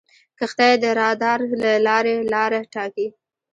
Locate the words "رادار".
0.99-1.39